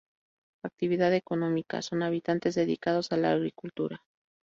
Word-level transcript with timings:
Actividad 0.63 1.13
económica.- 1.13 1.83
Son 1.83 2.01
habitantes 2.01 2.55
dedicados 2.55 3.11
a 3.11 3.17
la 3.17 3.33
agricultura. 3.33 4.01